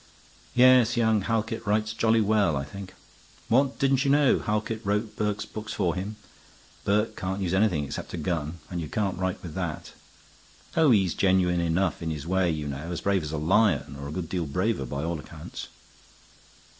"Yes, 0.55 0.97
young 0.97 1.21
Halkett 1.21 1.63
writes 1.63 1.93
jolly 1.93 2.21
well, 2.21 2.55
I 2.57 2.63
think. 2.65 2.95
What? 3.49 3.77
Didn't 3.77 4.03
you 4.03 4.09
know 4.09 4.39
Halkett 4.39 4.83
wrote 4.83 5.15
Burke's 5.15 5.45
book 5.45 5.69
for 5.69 5.93
him? 5.93 6.15
Burke 6.83 7.15
can't 7.15 7.39
use 7.43 7.53
anything 7.53 7.83
except 7.83 8.11
a 8.15 8.17
gun; 8.17 8.57
and 8.71 8.81
you 8.81 8.87
can't 8.87 9.19
write 9.19 9.43
with 9.43 9.53
that. 9.53 9.91
Oh, 10.75 10.89
he's 10.89 11.13
genuine 11.13 11.61
enough 11.61 12.01
in 12.01 12.09
his 12.09 12.25
way, 12.25 12.49
you 12.49 12.67
know, 12.67 12.91
as 12.91 13.01
brave 13.01 13.21
as 13.21 13.31
a 13.31 13.37
lion, 13.37 13.95
or 13.95 14.07
a 14.07 14.11
good 14.11 14.27
deal 14.27 14.47
braver 14.47 14.85
by 14.87 15.03
all 15.03 15.19
accounts." 15.19 15.67